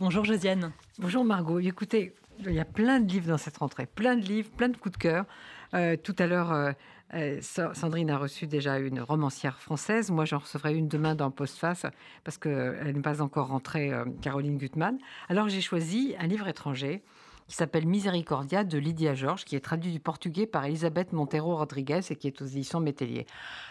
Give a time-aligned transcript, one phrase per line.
[0.00, 0.70] Bonjour Josiane.
[1.00, 1.58] Bonjour Margot.
[1.58, 4.76] Écoutez, il y a plein de livres dans cette rentrée, plein de livres, plein de
[4.76, 5.24] coups de cœur.
[5.74, 6.70] Euh, tout à l'heure, euh,
[7.14, 10.12] euh, Sandrine a reçu déjà une romancière française.
[10.12, 11.84] Moi, j'en recevrai une demain dans Postface
[12.22, 13.90] parce qu'elle n'est pas encore rentrée,
[14.22, 14.98] Caroline Gutmann.
[15.28, 17.02] Alors, j'ai choisi un livre étranger
[17.48, 22.00] qui s'appelle Miséricordia de Lydia Georges, qui est traduit du portugais par Elisabeth Montero Rodriguez
[22.10, 23.26] et qui est aux éditions Métellier.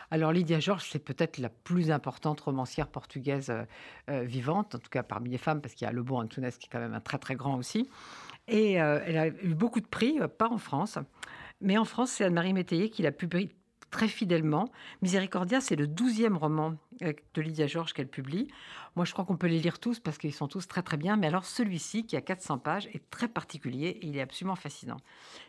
[0.09, 3.63] Alors Lydia Georges, c'est peut-être la plus importante romancière portugaise euh,
[4.09, 6.49] euh, vivante, en tout cas parmi les femmes, parce qu'il y a Le Bon Antunes
[6.59, 7.87] qui est quand même un très très grand aussi.
[8.47, 10.97] Et euh, elle a eu beaucoup de prix, pas en France,
[11.61, 13.49] mais en France, c'est Anne-Marie Métayer qui l'a publié
[13.91, 14.69] très fidèlement.
[15.01, 18.47] Miséricordia, c'est le douzième roman euh, de Lydia Georges qu'elle publie.
[18.95, 21.17] Moi, je crois qu'on peut les lire tous parce qu'ils sont tous très très bien.
[21.17, 24.97] Mais alors, celui-ci, qui a 400 pages, est très particulier et il est absolument fascinant.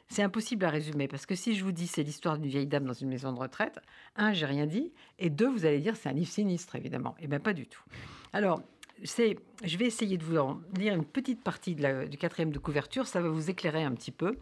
[0.09, 2.84] C'est impossible à résumer parce que si je vous dis c'est l'histoire d'une vieille dame
[2.84, 3.79] dans une maison de retraite,
[4.16, 7.15] un, j'ai rien dit, et deux, vous allez dire c'est un livre sinistre, évidemment.
[7.20, 7.82] Eh bien, pas du tout.
[8.32, 8.62] Alors,
[9.02, 13.20] je vais essayer de vous en lire une petite partie du quatrième de couverture, ça
[13.20, 14.37] va vous éclairer un petit peu.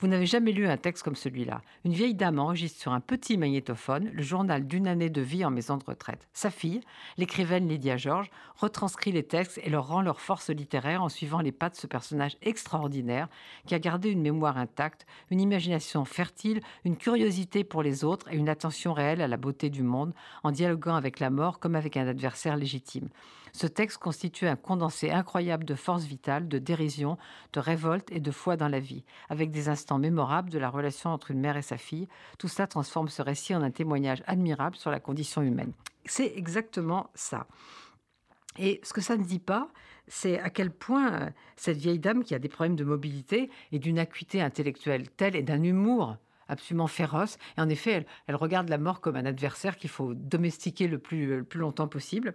[0.00, 1.62] Vous n'avez jamais lu un texte comme celui-là.
[1.86, 5.50] Une vieille dame enregistre sur un petit magnétophone le journal d'une année de vie en
[5.50, 6.28] maison de retraite.
[6.34, 6.82] Sa fille,
[7.16, 11.52] l'écrivaine Lydia George, retranscrit les textes et leur rend leur force littéraire en suivant les
[11.52, 13.28] pas de ce personnage extraordinaire
[13.66, 18.36] qui a gardé une mémoire intacte, une imagination fertile, une curiosité pour les autres et
[18.36, 21.96] une attention réelle à la beauté du monde, en dialoguant avec la mort comme avec
[21.96, 23.08] un adversaire légitime.
[23.56, 27.16] Ce texte constitue un condensé incroyable de force vitale, de dérision,
[27.54, 31.10] de révolte et de foi dans la vie, avec des instants mémorables de la relation
[31.10, 32.08] entre une mère et sa fille.
[32.38, 35.72] Tout ça transforme ce récit en un témoignage admirable sur la condition humaine.
[36.04, 37.46] C'est exactement ça.
[38.58, 39.68] Et ce que ça ne dit pas,
[40.08, 43.78] c'est à quel point euh, cette vieille dame qui a des problèmes de mobilité et
[43.78, 46.16] d'une acuité intellectuelle telle et d'un humour
[46.48, 47.38] absolument féroce.
[47.58, 51.26] Et en effet, elle, regarde la mort comme un adversaire qu'il faut domestiquer le plus,
[51.26, 52.34] le plus longtemps possible.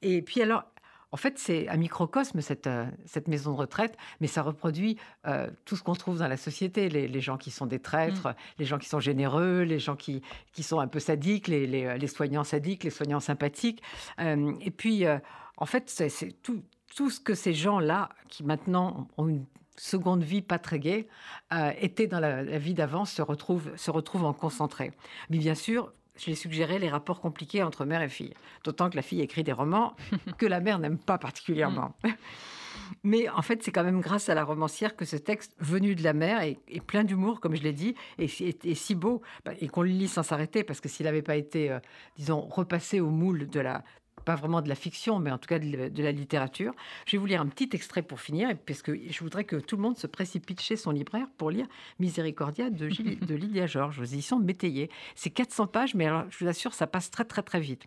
[0.00, 0.64] Et puis alors,
[1.12, 4.96] en fait, c'est un microcosme, cette, euh, cette maison de retraite, mais ça reproduit
[5.26, 6.88] euh, tout ce qu'on trouve dans la société.
[6.88, 8.34] Les, gens qui sont des traîtres, mm.
[8.58, 12.06] les gens qui sont généreux, les gens qui, qui sont un peu sadiques, les, les,
[12.06, 13.82] soignants sadiques, les soignants sympathiques.
[14.20, 15.04] Euh, et puis,
[15.58, 16.62] en fait, c'est tout,
[16.96, 19.44] tout ce que ces gens-là, qui maintenant ont une
[19.76, 21.08] seconde vie pas très gaie,
[21.78, 24.92] étaient dans la, la vie d'avant, se retrouvent, se retrouvent en concentré.
[25.28, 28.34] Mais bien sûr, je l'ai suggéré les rapports compliqués entre mère et fille.
[28.64, 29.94] D'autant que la fille écrit des romans
[30.38, 31.94] que la mère n'aime pas particulièrement.
[33.04, 36.02] Mais en fait, c'est quand même grâce à la romancière que ce texte, venu de
[36.02, 39.68] la mère, est, plein d'humour, comme je l'ai dit, et, est si beau, bah, et
[39.68, 41.80] qu'on le lit sans s'arrêter, parce que s'il n'avait pas été, euh,
[42.16, 43.82] disons, repassé au moule de la,
[44.22, 46.74] pas vraiment de la fiction, mais en tout cas de, la littérature.
[47.06, 49.76] Je vais vous lire un petit extrait pour finir, parce que je voudrais que tout
[49.76, 51.66] le monde se précipite chez son libraire pour lire
[51.98, 52.88] Miséricordia de,
[53.26, 54.90] de Lydia Georges aux éditions Métayer.
[55.14, 57.86] C'est 400 pages, mais alors, je vous assure, ça passe très très très vite.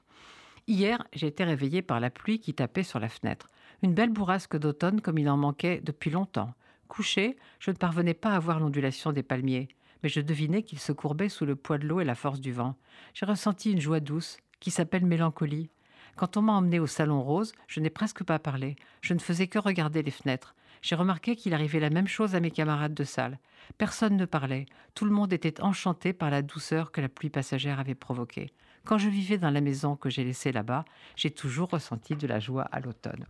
[0.68, 3.50] Hier, j'ai été réveillée par la pluie qui tapait sur la fenêtre.
[3.84, 6.53] Une belle bourrasque d'automne comme il en manquait depuis longtemps.
[6.88, 9.68] Couché, je ne parvenais pas à voir l'ondulation des palmiers,
[10.01, 12.51] mais je devinais qu'ils se courbaient sous le poids de l'eau et la force du
[12.51, 12.75] vent.
[13.13, 15.69] J'ai ressenti une joie douce qui s'appelle mélancolie.
[16.15, 18.77] Quand on m'a emmené au salon rose, je n'ai presque pas parlé.
[19.01, 20.55] Je ne faisais que regarder les fenêtres.
[20.81, 23.39] J'ai remarqué qu'il arrivait la même chose à mes camarades de salle.
[23.77, 24.65] Personne ne parlait.
[24.93, 28.53] Tout le monde était enchanté par la douceur que la pluie passagère avait provoquée.
[28.85, 32.39] Quand je vivais dans la maison que j'ai laissée là-bas, j'ai toujours ressenti de la
[32.39, 33.25] joie à l'automne.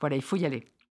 [0.00, 0.66] Voilà, il faut y aller.